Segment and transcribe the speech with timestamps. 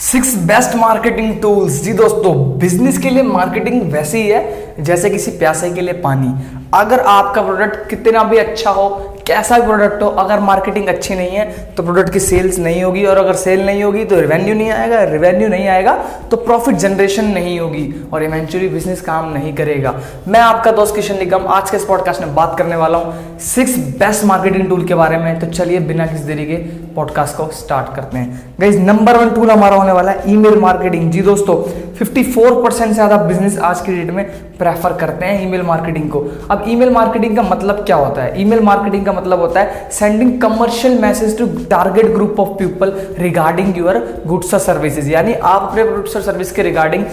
[0.00, 1.82] Six best marketing tools.
[1.84, 6.34] जी दोस्तों business के लिए मार्केटिंग वैसे ही है जैसे किसी प्यासे के लिए पानी।
[6.74, 8.88] अगर आपका प्रोडक्ट कितना भी अच्छा हो,
[9.26, 13.04] कैसा भी प्रोडक्ट हो, अगर मार्केटिंग अच्छी नहीं है तो प्रोडक्ट की सेल्स नहीं होगी
[13.04, 15.92] और अगर सेल नहीं होगी तो रिवेन्यू नहीं आएगा। रिवेन्यू नहीं आएगा
[16.30, 19.94] तो प्रॉफिट जनरेशन नहीं होगी और इवेंचुअली बिज़नेस काम नहीं करेगा।
[20.28, 24.24] मैं आपका दोस्त किशन निगम आज के पॉडकास्ट में बात करने वाला हूँ सिक्स बेस्ट
[24.24, 26.56] मार्केटिंग टूल के बारे में। तो चलिए बिना किसी देरी के
[26.94, 31.10] पॉडकास्ट को स्टार्ट करते हैं। गाइज़ नंबर वन टूल हमारा होने वाला है ईमेल मार्केटिंग
[31.12, 31.56] जी दोस्तों
[31.96, 34.24] 54 परसेंट से ज़्यादा बिज़नेस आज की डेट में
[34.68, 38.40] प्रेफर करते हैं ईमेल मार्केटिंग को। अब ईमेल मार्केटिंग का मतलब क्या होता है?
[38.40, 43.78] ईमेल मार्केटिंग का मतलब होता है sending commercial message to target group of people regarding
[43.78, 47.04] your goods और सर्विसेज़ यानी आप अपने गुड्स और सर्विस के रिगार्डिंग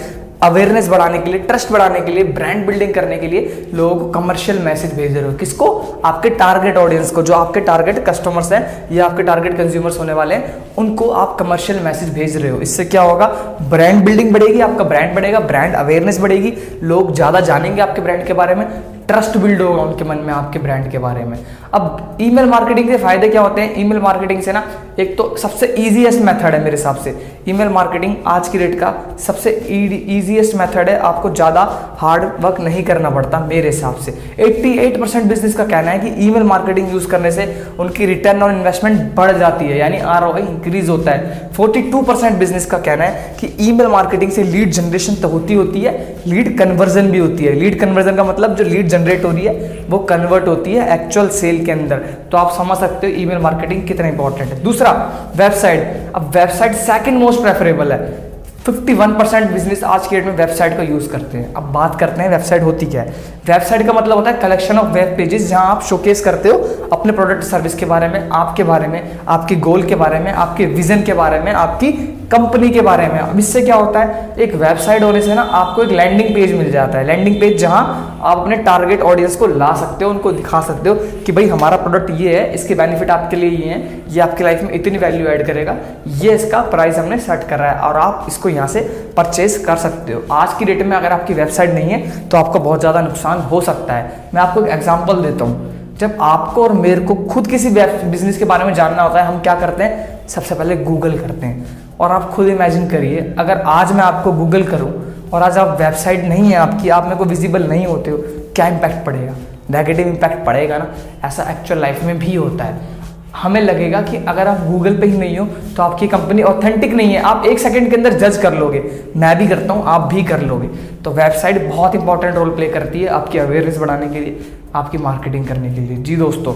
[0.42, 4.08] अवेयरनेस बढ़ाने के लिए ट्रस्ट बढ़ाने के लिए ब्रांड बिल्डिंग करने के लिए लोगों को
[4.10, 5.68] कमर्शियल मैसेज भेज रहे हो। किसको?
[6.04, 10.34] आपके टारगेट ऑडियंस को, जो आपके टारगेट कस्टमर्स हैं या आपके टारगेट कंज्यूमर्स होने वाले
[10.34, 13.26] हैं, उनको आप कमर्शियल मैसेज भेज रहे हो। इससे क्या होगा?
[13.70, 16.52] ब्रांड बिल्डिंग बढ़ेगी, आपका ब्रांड बढ़ेगा ब्रांड अवेयरनेस बढ़ेगी।
[16.82, 18.66] लोग ज़्यादा जानेंगे आपके ब्रांड के बारे में।
[19.08, 21.38] ट्रस्ट बिल्ड होगा उनके मन में, आपके ब्रांड के बारे में।
[21.74, 23.74] अब ईमेल मार्केटिंग के फ़ायदे क्या होते हैं?
[23.78, 24.62] ईमेल मार्केटिंग से ना,
[24.98, 27.14] एक तो सबसे इजीएस्ट मेथड है मेरे हिसाब से।
[27.48, 28.92] ईमेल मार्केटिंग आज की डेट का
[29.26, 31.62] सबसे इजीएस्ट मेथड है, आपको ज़्यादा
[31.98, 36.26] हार्ड वर्क नहीं करना पड़ता मेरे हिसाब से। 88 परसेंट बिज़नेस का कहना है कि
[36.26, 37.46] ईमेल मार्केटिंग यूज़ करने से
[37.80, 42.66] उनकी रिटर्न ऑन इन्वेस्टमेंट बढ़ जाती है, यानी आर इंक्रीज होता है। 42 परसेंट बिज़नेस
[42.66, 45.94] का कहना है कि ईमेल मार्केटिंग से लीड जनरेशन तो होती होती है
[46.26, 49.86] लीड कन्वर्जन भी होती है। लीड कन्वर्जन का मतलब जो लीड जनरेट हो रही है,
[49.88, 51.96] वो कन्वर्ट होती है एक्चुअल सेल के अंदर।
[52.32, 54.92] तो आप समझ सकते हो ईमेल मार्केटिंग कितना इंपॉर्टेंट है। दूसरा
[55.36, 58.26] वेबसाइट अब वेबसाइट सेकंड मोस्ट प्रेफरेबल है।
[58.64, 62.22] 51 परसेंट बिज़नेस आज के डेट में वेबसाइट का यूज़ करते हैं। अब बात करते
[62.22, 63.14] हैं वेबसाइट होती क्या है।
[63.46, 66.58] वेबसाइट का मतलब होता है कलेक्शन ऑफ़ वेब पेजेस जहाँ आप शोकेस करते हो
[66.92, 70.66] अपने प्रोडक्ट सर्विस के बारे में, आपके बारे में, आपके गोल के बारे में, आपके
[70.66, 71.92] विजन के बारे में, आपकी
[72.26, 75.82] कंपनी के बारे में। अब इससे क्या होता है, एक वेबसाइट होने से ना आपको
[75.82, 77.82] एक लैंडिंग पेज मिल जाता है। लैंडिंग पेज जहाँ
[78.22, 80.94] आप अपने टारगेट ऑडियंस को ला सकते हो, उनको दिखा सकते हो
[81.26, 84.62] कि भाई हमारा प्रोडक्ट ये है, इसके बेनिफिट आपके लिए ये हैं, ये आपकी लाइफ
[84.62, 85.76] में इतनी वैल्यू ऐड करेगा,
[86.08, 88.80] ये इसका प्राइस हमने सेट करा है और आप इसको यहाँ से
[89.16, 92.58] परचेज कर सकते हो। आज की डेट में अगर आपकी वेबसाइट नहीं है तो आपको
[92.58, 96.72] बहुत ज़्यादा नुकसान हो सकता है। मैं आपको एक एग्ज़ाम्पल देता हूँ। जब आपको और
[96.72, 100.26] मेरे को खुद किसी बिज़नेस के बारे में जानना होता है, हम क्या करते हैं?
[100.28, 101.66] सबसे पहले गूगल करते हैं।
[102.00, 104.90] और आप खुद इमेजिन करिए, अगर आज मैं आपको गूगल करूँ
[105.32, 108.18] और आज आप वेबसाइट नहीं है आपकी, आप मेरे को विजिबल नहीं होते हो,
[108.56, 109.34] क्या इम्पैक्ट पड़ेगा?
[109.70, 110.86] नेगेटिव इम्पैक्ट पड़ेगा ना?
[111.24, 112.95] ऐसा एक्चुअल लाइफ में भी होता है।
[113.36, 117.14] हमें लगेगा कि अगर आप गूगल पे ही नहीं हो तो आपकी कंपनी ऑथेंटिक नहीं
[117.14, 118.82] है। आप एक सेकंड के अंदर जज कर लोगे।
[119.16, 120.68] मैं भी करता हूँ, आप भी कर लोगे।
[121.04, 125.46] तो वेबसाइट बहुत इंपॉर्टेंट रोल प्ले करती है आपकी अवेयरनेस बढ़ाने के लिए, आपकी मार्केटिंग
[125.46, 126.54] करने के लिए। जी दोस्तों,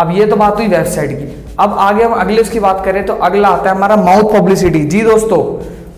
[0.00, 3.12] अब ये तो बात हुई वेबसाइट की। अब आगे हम अगले उसकी बात करें तो
[3.14, 5.42] अगला आता है हमारा माउथ पब्लिसिटी जी दोस्तों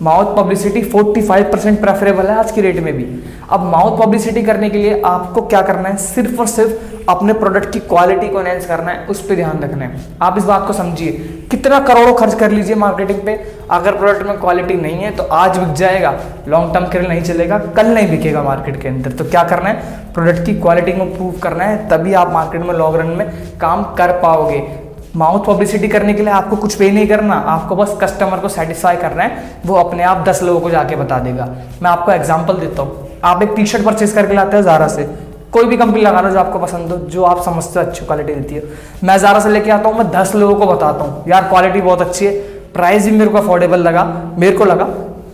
[0.01, 3.05] माउथ पब्लिसिटी 45 परसेंट प्रेफरेबल है आज की रेट में भी।
[3.51, 5.97] अब माउथ पब्लिसिटी करने के लिए आपको क्या करना है?
[5.97, 9.85] सिर्फ़ और सिर्फ़ अपने प्रोडक्ट की क्वालिटी को एनहेंस करना है, उस पर ध्यान रखना
[9.85, 11.11] है। आप इस बात को समझिए।
[11.51, 13.33] कितना करोड़ों खर्च कर लीजिए मार्केटिंग पे।
[13.71, 16.13] अगर प्रोडक्ट में क्वालिटी नहीं है तो आज बिक जाएगा।
[16.47, 19.69] लॉन्ग टर्म के लिए नहीं चलेगा। कल नहीं बिकेगा मार्केट के अंदर। तो क्या करना
[19.69, 20.13] है?
[20.13, 23.27] प्रोडक्ट की क्वालिटी को प्रूव करना है। तभी आप मार्केट में लॉन्ग रन में
[23.59, 24.63] काम कर पाओगे।
[25.15, 28.95] माउथ पब्लिसिटी करने के लिए आपको कुछ पे नहीं करना। आपको बस कस्टमर को सेटिस्फाई
[28.97, 31.47] करना है। वो अपने आप दस लोगों को जाके बता देगा।
[31.81, 35.03] मैं आपको एग्ज़ाम्पल देता हूँ। आप एक टी शर्ट परचेज करके लाते हो ज़ारा से।
[35.51, 38.33] कोई भी कंपनी लगा लो जो आपको पसंद हो, जो आप समझते हो अच्छी क्वालिटी
[38.33, 38.63] देती है।
[39.03, 42.01] मैं ज़ारा से लेके आता हूँ, मैं दस लोगों को बताता हूँ, यार क्वालिटी बहुत
[42.01, 42.31] अच्छी है
[42.73, 44.03] प्राइस भी मेरे को अफोर्डेबल लगा,
[44.37, 44.85] मेरे को लगा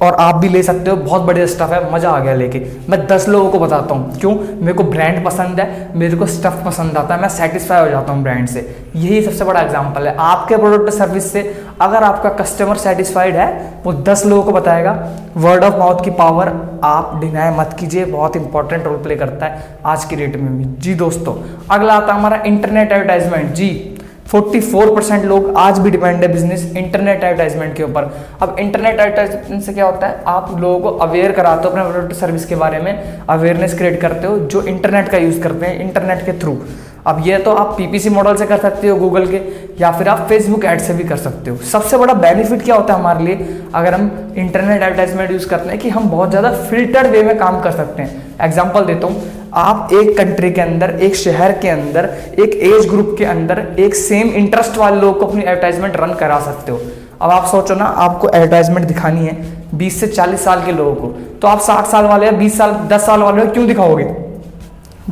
[0.01, 2.59] और आप भी ले सकते हो। बहुत बढ़िया स्टफ़ है, मज़ा आ गया लेके।
[2.89, 4.33] मैं दस लोगों को बताता हूँ, क्यों?
[4.55, 8.13] मेरे को ब्रांड पसंद है, मेरे को स्टफ़ पसंद आता है, मैं सेटिस्फाई हो जाता
[8.13, 11.41] हूँ ब्रांड से। यही सबसे बड़ा एग्ज़ाम्पल है। आपके प्रोडक्ट सर्विस से
[11.81, 14.91] अगर आपका कस्टमर सेटिस्फाइड है, वो दस लोगों को बताएगा
[15.37, 16.51] वर्ड ऑफ़ माउथ की पावर
[16.83, 20.65] आप डिनाई मत कीजिए, बहुत इंपॉर्टेंट रोल प्ले करता है आज की डेट में भी।
[20.81, 21.35] जी दोस्तों,
[21.71, 23.69] अगला आता है हमारा इंटरनेट एडवर्टाइजमेंट जी
[24.31, 28.09] 44 परसेंट लोग आज भी डिपेंड है बिज़नेस इंटरनेट एडवर्टाइजमेंट के ऊपर।
[28.41, 30.21] अब इंटरनेट एडवर्टाइजमेंट से क्या होता है?
[30.27, 32.91] आप लोगों को अवेयर कराते हो अपने प्रोडक्ट सर्विस के बारे में
[33.29, 36.57] अवेयरनेस क्रिएट करते हो जो इंटरनेट का यूज़ करते हैं इंटरनेट के थ्रू
[37.07, 39.39] अब ये तो आप पीपीसी मॉडल से कर सकते हो गूगल के,
[39.79, 42.93] या फिर आप फेसबुक एड से भी कर सकते हो। सबसे बड़ा बेनिफिट क्या होता
[42.93, 43.47] है हमारे लिए?
[43.75, 47.61] अगर हम इंटरनेट एडवर्टाइजमेंट यूज़ करते हैं कि हम बहुत ज़्यादा फिल्टर्ड वे में काम
[47.61, 52.09] कर सकते हैं। एग्ज़ाम्पल देता हूँ। आप एक कंट्री के अंदर, एक शहर के अंदर,
[52.39, 56.39] एक एज ग्रुप के अंदर, एक सेम इंटरेस्ट वाले लोग को अपनी एडवर्टाइजमेंट रन करा
[56.39, 56.81] सकते हो।
[57.21, 59.45] अब आप सोचो ना, आपको एडवर्टाइजमेंट दिखानी है
[59.75, 61.07] 20 से 40 साल के लोगों को।
[61.41, 64.03] तो आप 60 साल वाले या 20 साल 10 साल वाले हो, क्यों दिखाओगे?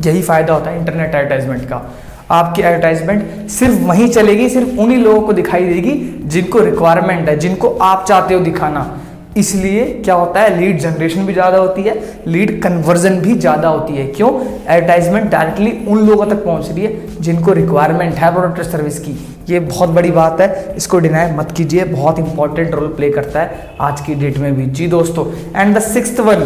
[0.06, 1.94] यही फ़ायदा होता है इंटरनेट एडवर्टाइजमेंट का।
[2.30, 7.68] आपकी एडवर्टाइजमेंट सिर्फ़ वहीं चलेगी, सिर्फ़ उन्हीं लोगों को दिखाई देगी जिनको रिक्वायरमेंट है, जिनको
[7.68, 8.98] आप चाहते हो दिखाना।
[9.36, 11.94] इसलिए क्या होता है लीड जनरेशन भी ज़्यादा होती है
[12.26, 14.30] लीड कन्वर्जन भी ज़्यादा होती है। क्यों?
[14.66, 19.16] एडवर्टाइजमेंट डायरेक्टली उन लोगों तक पहुँच रही है जिनको रिक्वायरमेंट है प्रोडक्ट सर्विस की।
[19.48, 23.74] ये बहुत बड़ी बात है, इसको डिनाई मत कीजिए, बहुत इंपॉर्टेंट रोल प्ले करता है
[23.80, 26.44] आज की डेट में भी। जी दोस्तों and the six one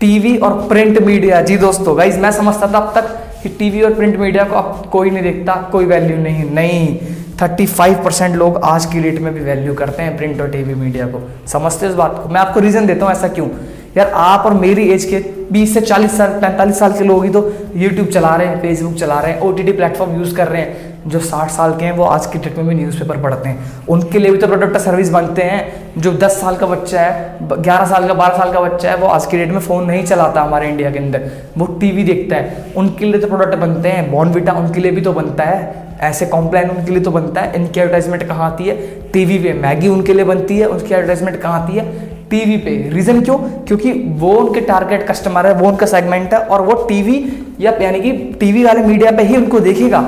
[0.00, 3.94] TV और प्रिंट मीडिया जी दोस्तों गाइज़ मैं समझता था अब तक कि टीवी और
[3.94, 8.86] प्रिंट मीडिया को अब कोई नहीं देखता, कोई वैल्यू नहीं नहीं। 35 परसेंट लोग आज
[8.86, 12.20] की डेट में भी वैल्यू करते हैं प्रिंट और टीवी मीडिया को। समझते इस बात
[12.22, 12.28] को?
[12.28, 13.48] मैं आपको रीजन देता हूँ ऐसा क्यों?
[13.96, 17.30] यार आप और मेरी एज के 20 से 40 साल 45 साल के लोग ही
[17.30, 20.62] तो यूट्यूब चला रहे हैं फेसबुक चला रहे हैं ओ टी प्लेटफॉर्म यूज़ कर रहे
[20.62, 23.86] हैं। जो 60 साल के हैं, वो आज की डेट में भी न्यूज़पेपर पढ़ते हैं।
[23.88, 27.38] उनके लिए भी तो प्रोडक्ट और सर्विस बनते हैं। जो 10 साल का बच्चा है
[27.42, 30.04] 11 साल का 12 साल का बच्चा है, वो आज की डेट में फ़ोन नहीं
[30.04, 34.12] चलाता हमारे इंडिया के अंदर। वो टीवी देखता है। उनके लिए तो प्रोडक्ट बनते हैं।
[34.12, 37.80] बॉर्नविटा उनके लिए भी तो बनता है। ऐसे कॉम्प्लेन उनके लिए तो बनता है, इनकी
[37.80, 38.76] एडवर्टाइजमेंट कहाँ आती है?
[39.12, 41.92] टीवी पे। मैगी उनके लिए बनती है, उनकी एडवर्टाइजमेंट कहाँ आती है?
[42.30, 43.38] टीवी पे। रीजन क्यों?
[43.38, 48.00] क्योंकि वो उनके टारगेट कस्टमर है, वो उनका सेगमेंट है और वो टीवी या यानी
[48.00, 50.00] कि टीवी वाले मीडिया पे ही उनको देखेगा।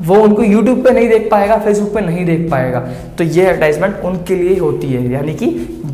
[0.00, 2.80] वो उनको यूट्यूब पे नहीं देख पाएगा फेसबुक पे नहीं देख पाएगा।
[3.18, 5.46] तो ये एडवर्टाइजमेंट उनके लिए होती है। यानी कि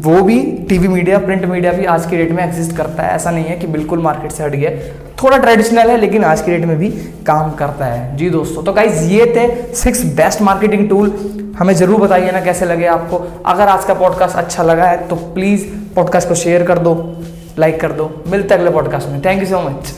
[0.02, 3.30] वो भी टीवी मीडिया प्रिंट मीडिया भी आज की डेट में एग्जिस्ट करता है। ऐसा
[3.30, 4.70] नहीं है कि बिल्कुल मार्केट से हट गया।
[5.22, 6.88] थोड़ा ट्रेडिशनल है, लेकिन आज की डेट में भी
[7.26, 11.12] काम करता है। जी दोस्तों तो गाइज़ ये थे सिक्स बेस्ट मार्केटिंग टूल
[11.58, 15.16] हमें ज़रूर बताइए ना कैसे लगे आपको। अगर आज का पॉडकास्ट अच्छा लगा है तो
[15.34, 15.64] प्लीज़
[15.96, 16.94] पॉडकास्ट को शेयर कर दो
[17.58, 19.94] लाइक कर दो। मिलते अगले पॉडकास्ट में। Thank you so much